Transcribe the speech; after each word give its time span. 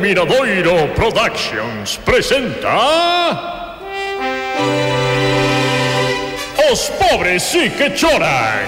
Miradoiro 0.00 0.88
Productions 0.94 1.98
presenta. 1.98 2.72
Os 6.72 6.90
pobres 6.98 7.42
sí 7.42 7.68
que 7.68 7.92
choran. 7.94 8.64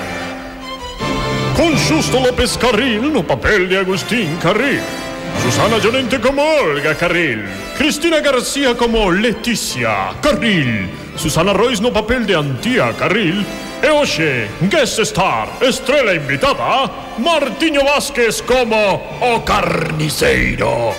Con 1.57 1.75
Justo 1.89 2.21
López 2.21 2.59
Carril 2.59 3.11
no 3.11 3.23
papel 3.23 3.67
de 3.67 3.79
Agustín 3.79 4.37
Carril. 4.43 4.83
Susana 5.43 5.79
Llorente 5.79 6.21
como 6.21 6.43
Olga 6.43 6.95
Carril. 6.95 7.49
Cristina 7.79 8.21
García 8.21 8.77
como 8.77 9.11
Leticia 9.11 10.11
Carril. 10.21 10.91
Susana 11.17 11.55
Royce 11.55 11.83
no 11.83 11.93
papel 11.93 12.27
de 12.27 12.37
Antía 12.37 12.93
Carril. 12.93 13.46
E 13.83 13.91
hoxe, 13.91 14.49
guest 14.71 15.01
star, 15.01 15.49
estrela 15.61 16.14
invitada, 16.14 16.89
Martiño 17.19 17.83
Vázquez 17.83 18.41
como 18.43 19.03
o 19.21 19.41
carniceiro. 19.45 20.95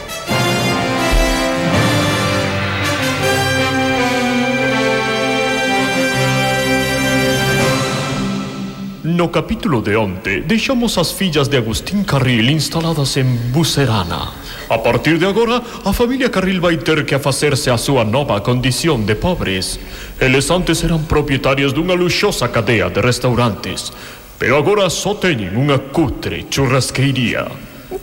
capítulo 9.34 9.82
de 9.82 9.98
onte, 9.98 10.46
deixamos 10.46 10.96
as 11.02 11.12
fillas 11.12 11.50
de 11.50 11.58
Agustín 11.58 12.06
Carril 12.06 12.54
instaladas 12.54 13.18
en 13.18 13.52
Bucerana. 13.52 14.30
A 14.70 14.78
partir 14.78 15.18
de 15.18 15.26
agora, 15.26 15.58
a 15.58 15.92
familia 15.92 16.30
Carril 16.30 16.62
vai 16.62 16.78
ter 16.78 17.04
que 17.04 17.18
afacerse 17.18 17.74
a 17.74 17.82
súa 17.82 18.06
nova 18.06 18.40
condición 18.46 19.10
de 19.10 19.18
pobres. 19.18 19.82
Eles 20.22 20.54
antes 20.54 20.86
eran 20.86 21.10
propietarios 21.10 21.74
dunha 21.74 21.98
luxosa 21.98 22.54
cadea 22.54 22.94
de 22.94 23.02
restaurantes, 23.02 23.90
pero 24.38 24.54
agora 24.54 24.86
só 24.94 25.18
teñen 25.18 25.58
unha 25.58 25.82
cutre 25.82 26.46
churrasqueiría. 26.54 27.50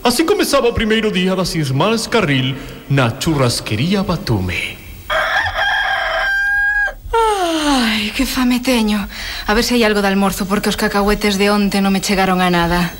Así 0.02 0.26
comezaba 0.26 0.66
o 0.66 0.74
primeiro 0.74 1.14
día 1.14 1.38
das 1.38 1.54
irmás 1.54 2.10
Carril 2.10 2.58
na 2.90 3.14
churrasquería 3.22 4.02
Batume. 4.02 4.79
Que 8.20 8.26
fame 8.26 8.60
teño. 8.60 9.08
A 9.48 9.54
ver 9.56 9.64
se 9.64 9.72
hai 9.72 9.80
algo 9.80 10.04
de 10.04 10.12
almorzo, 10.12 10.44
porque 10.44 10.68
os 10.68 10.76
cacahuetes 10.76 11.40
de 11.40 11.48
onte 11.48 11.80
non 11.80 11.88
me 11.88 12.04
chegaron 12.04 12.44
a 12.44 12.52
nada. 12.52 12.92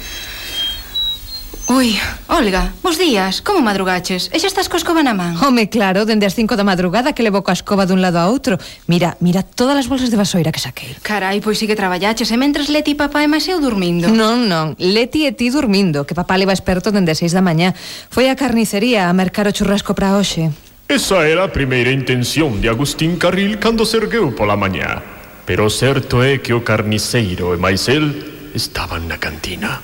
Ui, 1.69 1.93
Olga, 2.33 2.73
bos 2.81 2.97
días, 2.97 3.45
como 3.45 3.61
madrugaches? 3.61 4.33
E 4.33 4.41
xa 4.41 4.49
estás 4.49 4.73
co 4.73 4.81
escoba 4.81 5.05
na 5.05 5.13
man? 5.13 5.37
Home, 5.37 5.69
claro, 5.69 6.09
dende 6.09 6.25
as 6.25 6.33
5 6.33 6.57
da 6.57 6.65
madrugada 6.65 7.13
que 7.13 7.21
levo 7.21 7.45
coa 7.45 7.53
escoba 7.53 7.85
dun 7.85 8.01
lado 8.01 8.17
a 8.17 8.33
outro 8.33 8.57
Mira, 8.89 9.21
mira 9.21 9.45
todas 9.45 9.77
as 9.77 9.93
bolsas 9.93 10.09
de 10.09 10.17
vasoira 10.17 10.57
que 10.57 10.65
saquei 10.65 10.97
Carai, 11.05 11.45
pois 11.45 11.61
sí 11.61 11.69
que 11.69 11.77
traballaches 11.77 12.33
e 12.33 12.37
mentres 12.41 12.73
Leti 12.73 12.97
e 12.97 13.01
papá 13.05 13.21
e 13.21 13.29
máis 13.29 13.45
eu 13.45 13.61
dormindo 13.61 14.09
Non, 14.09 14.49
non, 14.49 14.73
Leti 14.81 15.29
e 15.29 15.37
ti 15.37 15.53
dormindo, 15.53 16.09
que 16.09 16.17
papá 16.17 16.41
leva 16.41 16.57
experto 16.57 16.89
dende 16.89 17.13
as 17.13 17.21
6 17.21 17.37
da 17.37 17.45
mañá 17.45 17.77
Foi 18.09 18.33
a 18.33 18.35
carnicería 18.41 19.05
a 19.05 19.13
mercar 19.13 19.45
o 19.45 19.53
churrasco 19.53 19.93
para 19.93 20.17
hoxe 20.17 20.49
Esa 20.91 21.23
era 21.23 21.47
a 21.47 21.55
primeira 21.55 21.95
intención 21.95 22.59
de 22.59 22.67
Agustín 22.67 23.15
Carril 23.15 23.63
cando 23.63 23.87
se 23.87 24.03
ergueu 24.03 24.35
pola 24.35 24.59
mañá. 24.59 24.99
Pero 25.47 25.71
certo 25.71 26.19
é 26.19 26.43
que 26.43 26.51
o 26.51 26.67
carniceiro 26.67 27.55
e 27.55 27.63
máis 27.63 27.87
el 27.87 28.11
estaban 28.59 29.07
na 29.07 29.15
cantina. 29.23 29.79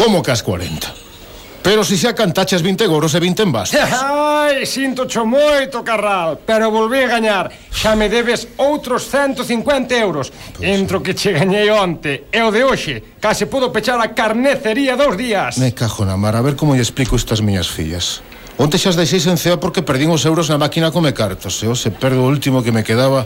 Como 0.00 0.24
que 0.24 0.32
as 0.32 0.40
40? 0.40 1.60
Pero 1.60 1.84
se 1.84 2.00
xa 2.00 2.16
cantaches 2.16 2.64
20 2.64 2.88
goros 2.88 3.12
e 3.12 3.20
20 3.20 3.44
envases. 3.44 3.76
Ai, 3.84 4.64
sinto 4.64 5.04
cho 5.04 5.28
moito, 5.28 5.84
Carral, 5.84 6.40
pero 6.40 6.72
volví 6.72 7.04
a 7.04 7.12
gañar. 7.20 7.52
Xa 7.68 7.92
me 8.00 8.08
debes 8.08 8.48
outros 8.56 9.12
150 9.12 9.92
euros. 10.00 10.32
Pues... 10.56 10.64
Entro 10.64 11.04
que 11.04 11.12
che 11.12 11.36
gañei 11.36 11.68
onte 11.68 12.32
e 12.32 12.40
o 12.40 12.48
de 12.48 12.64
hoxe. 12.64 13.20
Case 13.20 13.44
pudo 13.44 13.68
pechar 13.68 14.00
a 14.00 14.16
carnecería 14.16 14.96
dous 14.96 15.20
días. 15.20 15.60
Me 15.60 15.76
cajo 15.76 16.08
na 16.08 16.16
mar, 16.16 16.32
a 16.32 16.40
ver 16.40 16.56
como 16.56 16.72
lle 16.72 16.80
explico 16.80 17.12
estas 17.12 17.44
miñas 17.44 17.68
fillas. 17.68 18.24
Onte 18.58 18.74
xa 18.74 18.90
as 18.90 18.98
deixei 18.98 19.22
sen 19.22 19.38
CEA 19.38 19.62
porque 19.62 19.86
perdín 19.86 20.10
os 20.10 20.26
euros 20.26 20.50
na 20.50 20.58
máquina 20.58 20.90
come 20.90 21.14
cartos. 21.14 21.62
E 21.62 21.70
hoxe 21.70 21.94
perdo 21.94 22.26
o 22.26 22.28
último 22.28 22.58
que 22.58 22.74
me 22.74 22.82
quedaba. 22.82 23.22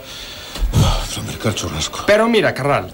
Para 0.68 1.24
mercar 1.24 1.56
churrasco. 1.56 2.04
Pero 2.04 2.28
mira, 2.28 2.52
Carral 2.52 2.92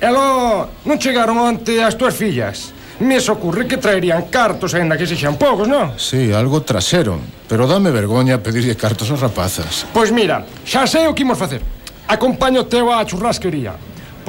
Elo 0.00 0.68
non 0.84 1.00
chegaron 1.00 1.40
onte 1.40 1.80
as 1.82 1.96
túas 1.96 2.12
fillas. 2.14 2.76
Me 3.00 3.18
socorre 3.18 3.66
que 3.66 3.80
traerían 3.80 4.28
cartos 4.28 4.76
aínda 4.76 5.00
que 5.00 5.08
sexan 5.08 5.40
poucos, 5.40 5.64
non? 5.64 5.96
Si, 5.96 6.28
sí, 6.28 6.34
algo 6.34 6.60
traseron 6.60 7.18
Pero 7.48 7.64
dame 7.64 7.88
vergoña 7.88 8.42
pedirlle 8.44 8.76
cartos 8.76 9.08
aos 9.08 9.24
rapazas. 9.24 9.88
Pois 9.90 10.12
mira, 10.12 10.44
xa 10.68 10.84
sei 10.84 11.08
o 11.08 11.16
que 11.16 11.24
imos 11.24 11.40
facer. 11.40 11.64
Acompaño 12.04 12.68
teu 12.68 12.92
á 12.92 13.00
churrasquería. 13.08 13.72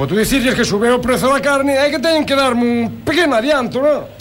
Podo 0.00 0.16
dicirles 0.16 0.56
que 0.56 0.64
sube 0.64 0.88
o 0.88 0.96
prezo 0.96 1.28
da 1.28 1.44
carne 1.44 1.76
e 1.76 1.92
que 1.92 2.00
teñen 2.00 2.24
que 2.24 2.32
darme 2.32 2.64
un 2.64 3.04
pequeno 3.04 3.36
adianto, 3.36 3.84
non? 3.84 4.19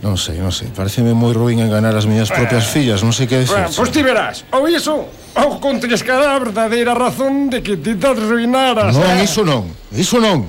Non 0.00 0.16
sei, 0.16 0.40
non 0.40 0.48
sei, 0.48 0.72
pareceme 0.72 1.12
moi 1.12 1.36
ruín 1.36 1.60
enganar 1.60 1.92
as 1.92 2.08
miñas 2.08 2.32
propias 2.32 2.64
eh, 2.64 2.72
fillas, 2.72 3.04
non 3.04 3.12
sei 3.12 3.28
que 3.28 3.44
decir. 3.44 3.52
Eh, 3.52 3.68
pois 3.68 3.84
pues 3.84 3.90
ti 3.92 4.00
verás, 4.00 4.48
ou 4.48 4.64
iso, 4.64 5.12
ou 5.36 5.60
contes 5.60 6.00
que 6.00 6.08
a 6.08 6.40
verdadeira 6.40 6.96
razón 6.96 7.52
de 7.52 7.60
que 7.60 7.76
ti 7.76 7.92
te 8.00 8.08
arruinaras. 8.08 8.96
Non, 8.96 9.20
eh? 9.20 9.28
iso 9.28 9.44
non, 9.44 9.68
iso 9.92 10.16
non. 10.16 10.48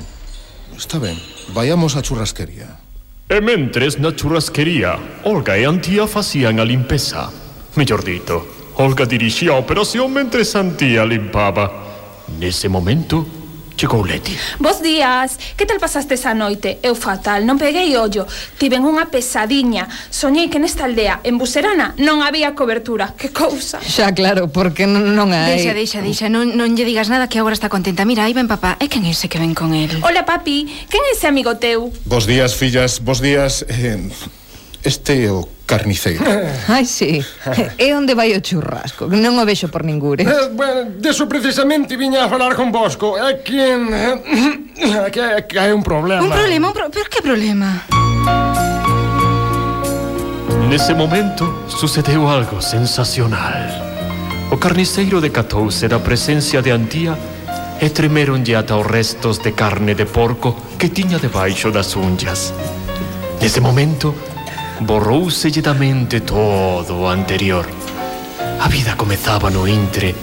Está 0.72 1.04
ben, 1.04 1.20
vayamos 1.52 2.00
á 2.00 2.02
churrasquería. 2.02 2.80
E 3.28 3.44
mentres 3.44 4.00
na 4.00 4.16
churrasquería, 4.16 4.96
Olga 5.28 5.60
e 5.60 5.68
Antía 5.68 6.08
facían 6.08 6.64
a 6.64 6.66
limpeza. 6.68 7.28
Mellor 7.76 8.08
dito, 8.08 8.48
Olga 8.80 9.04
dirixía 9.04 9.52
a 9.52 9.60
operación 9.60 10.16
mentre 10.16 10.48
Antía 10.48 11.04
limpaba. 11.04 11.68
Nese 12.40 12.72
momento, 12.72 13.41
Chegou 13.78 14.06
Leti. 14.06 14.38
Bos 14.60 14.82
días, 14.82 15.38
que 15.58 15.66
tal 15.66 15.80
pasaste 15.80 16.14
esa 16.16 16.34
noite? 16.34 16.78
Eu 16.84 16.94
fatal, 16.96 17.46
non 17.46 17.58
peguei 17.58 17.96
ollo. 17.98 18.28
Tiven 18.58 18.86
unha 18.86 19.10
pesadiña. 19.10 19.90
Soñei 20.10 20.50
que 20.50 20.62
nesta 20.62 20.86
aldea, 20.86 21.22
en 21.24 21.42
Buserana, 21.42 21.98
non 21.98 22.22
había 22.22 22.54
cobertura. 22.54 23.14
Que 23.18 23.34
cousa. 23.34 23.82
Xa 23.82 24.14
claro, 24.14 24.52
porque 24.54 24.86
non, 24.86 25.18
non 25.18 25.34
hai. 25.34 25.58
Deixa, 25.58 25.74
deixa, 25.74 26.00
deixa, 26.02 26.26
non, 26.30 26.54
non 26.54 26.74
lle 26.78 26.86
digas 26.86 27.10
nada 27.10 27.26
que 27.32 27.40
agora 27.42 27.58
está 27.58 27.70
contenta. 27.70 28.06
Mira, 28.06 28.28
aí 28.28 28.34
ven 28.34 28.50
papá, 28.50 28.78
é 28.78 28.86
quen 28.86 29.06
ese 29.10 29.30
que 29.32 29.42
ven 29.42 29.58
con 29.58 29.74
el? 29.74 29.90
Ola 30.06 30.24
papi, 30.26 30.68
quen 30.90 31.02
é 31.08 31.18
ese 31.18 31.26
amigo 31.26 31.58
teu? 31.58 31.90
Bos 32.06 32.30
días, 32.30 32.54
fillas, 32.54 33.02
bos 33.02 33.22
días 33.22 33.66
eh, 33.70 33.98
este 34.84 35.26
é 35.26 35.32
o 35.32 35.48
carniceiro. 35.66 36.24
Ai, 36.68 36.86
sí. 36.86 37.24
E 37.80 37.94
onde 37.94 38.14
vai 38.14 38.36
o 38.36 38.42
churrasco? 38.42 39.08
Non 39.08 39.40
o 39.40 39.46
vexo 39.46 39.70
por 39.72 39.86
ningure. 39.88 40.26
Eh, 40.28 40.50
bueno, 40.52 40.92
deso 41.00 41.30
precisamente 41.30 41.96
viña 41.96 42.26
a 42.26 42.30
falar 42.30 42.56
con 42.60 42.72
Bosco 42.72 43.16
É 43.16 43.40
que... 43.40 43.56
eh, 43.56 45.08
que, 45.14 45.24
que 45.48 45.56
hai 45.60 45.72
un 45.72 45.84
problema 45.86 46.26
Un 46.26 46.32
problema, 46.34 46.68
un 46.68 46.74
pro... 46.74 46.90
Pero 46.92 47.08
que 47.08 47.22
problema? 47.24 47.88
Nese 50.68 50.94
momento, 50.94 51.68
sucedeu 51.68 52.28
algo 52.28 52.62
sensacional. 52.62 53.68
O 54.52 54.58
carniceiro 54.58 55.20
decatouse 55.20 55.88
da 55.88 56.00
presencia 56.00 56.62
de 56.64 56.72
Antía 56.72 57.16
e 57.80 57.90
tremeronlle 57.90 58.56
ata 58.56 58.76
os 58.80 58.88
restos 58.88 59.40
de 59.44 59.52
carne 59.52 59.96
de 59.96 60.06
porco 60.06 60.56
que 60.80 60.88
tiña 60.88 61.20
debaixo 61.20 61.72
das 61.72 61.96
unhas. 61.96 62.56
Nese 63.42 63.60
momento, 63.60 64.14
borrouselle 64.82 65.62
da 65.62 65.74
mente 65.74 66.22
todo 66.22 67.02
o 67.02 67.08
anterior. 67.08 67.68
A 68.60 68.68
vida 68.68 68.96
comezaba 68.96 69.50
no 69.50 69.68
intre 69.68 70.16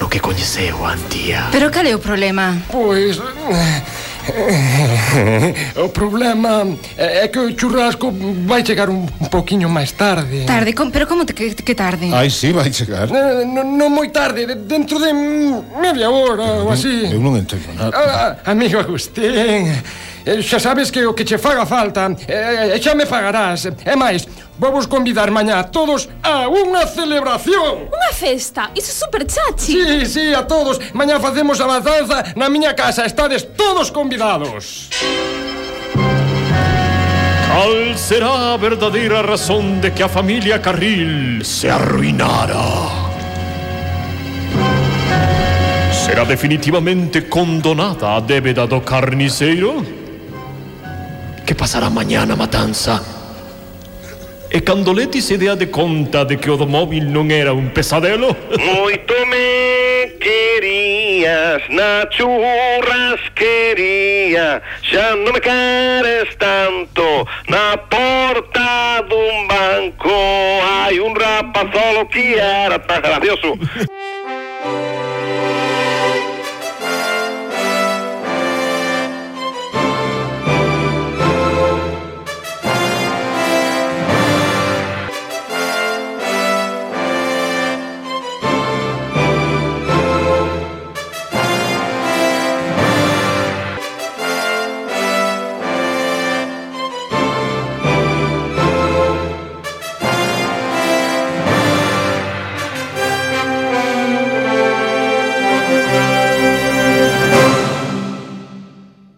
no 0.00 0.08
que 0.08 0.20
coñeceu 0.20 0.84
a 0.84 0.92
antía. 0.92 1.48
Pero 1.52 1.70
cal 1.70 1.86
é 1.86 1.94
o 1.94 2.00
problema? 2.00 2.56
Pois... 2.72 3.18
Eh, 3.18 4.00
o 5.76 5.88
problema 5.88 6.66
é 6.96 7.28
que 7.28 7.38
o 7.38 7.56
churrasco 7.56 8.12
vai 8.46 8.64
chegar 8.64 8.88
un 8.90 9.06
poquinho 9.30 9.68
máis 9.68 9.92
tarde 9.92 10.44
Tarde? 10.44 10.72
Com, 10.74 10.90
pero 10.90 11.06
como 11.08 11.24
te, 11.24 11.32
que, 11.32 11.54
que 11.54 11.74
tarde? 11.74 12.12
Ai, 12.12 12.28
si, 12.28 12.48
sí, 12.48 12.52
vai 12.52 12.70
chegar 12.70 13.08
Non 13.10 13.48
no, 13.48 13.64
no 13.64 13.88
moi 13.88 14.12
tarde, 14.12 14.44
dentro 14.46 15.00
de 15.00 15.10
media 15.80 16.12
hora 16.12 16.62
ou 16.62 16.70
así 16.70 17.08
Eu 17.08 17.18
non 17.18 17.34
entendo 17.40 17.72
nada 17.72 17.96
ah, 17.96 18.36
ah 18.44 18.52
Amigo 18.52 18.78
Agustín 18.78 19.72
Eh, 20.24 20.42
xa 20.42 20.58
sabes 20.60 20.90
que 20.90 21.04
o 21.06 21.14
que 21.14 21.24
che 21.24 21.38
faga 21.38 21.64
falta 21.64 22.12
eh, 22.28 22.76
eh 22.76 22.80
Xa 22.80 22.94
me 22.94 23.06
pagarás 23.06 23.64
E 23.64 23.96
máis, 23.96 24.28
vamos 24.58 24.86
convidar 24.86 25.30
mañá 25.30 25.60
a 25.60 25.64
todos 25.64 26.08
a 26.22 26.48
unha 26.48 26.84
celebración 26.86 27.88
Unha 27.88 28.12
festa? 28.12 28.68
Iso 28.76 28.92
é 28.92 28.96
super 29.00 29.24
chachi 29.24 29.72
Sí, 29.72 30.06
sí, 30.06 30.24
a 30.34 30.44
todos 30.44 30.78
Mañá 30.92 31.18
facemos 31.20 31.60
a 31.60 31.66
matanza 31.66 32.36
na 32.36 32.48
miña 32.52 32.76
casa 32.76 33.08
Estades 33.08 33.48
todos 33.56 33.88
convidados 33.90 34.92
Cal 37.50 37.98
será 37.98 38.54
a 38.54 38.56
verdadeira 38.56 39.22
razón 39.22 39.80
de 39.80 39.92
que 39.92 40.02
a 40.02 40.08
familia 40.08 40.62
Carril 40.62 41.44
se 41.44 41.68
arruinara? 41.68 42.62
Será 45.92 46.24
definitivamente 46.24 47.28
condonada 47.28 48.16
a 48.16 48.20
débeda 48.20 48.66
do 48.66 48.80
carniceiro? 48.80 49.99
Que 51.50 51.54
pasará 51.56 51.90
mañana, 51.90 52.36
matanza? 52.36 53.02
E 54.48 54.60
cando 54.60 54.92
Leti 54.92 55.20
se 55.20 55.36
dea 55.36 55.56
de 55.56 55.68
conta 55.68 56.24
de 56.24 56.36
que 56.36 56.48
o 56.48 56.56
do 56.56 56.64
móvil 56.64 57.10
non 57.10 57.32
era 57.34 57.52
un 57.52 57.70
pesadelo 57.74 58.36
Moito 58.54 59.14
me 59.26 60.14
querías 60.22 61.66
na 61.74 62.06
churrasquería 62.06 64.62
Xa 64.78 65.18
non 65.18 65.34
me 65.34 65.42
queres 65.42 66.30
tanto. 66.38 67.26
Na 67.50 67.74
porta 67.90 69.02
dun 69.10 69.50
banco 69.50 70.14
Hai 70.62 71.02
un 71.02 71.18
rapazolo 71.18 72.06
que 72.06 72.38
era 72.38 72.78
tan 72.78 73.02
gracioso 73.02 73.58